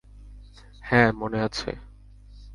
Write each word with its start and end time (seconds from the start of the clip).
হ্যাঁ, 0.83 1.09
মনে 1.11 1.39
আছে। 1.41 1.71